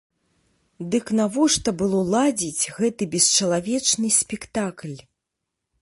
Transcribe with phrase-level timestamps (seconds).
[0.95, 4.97] Дык навошта было ладзіць гэты бесчалавечны спектакль?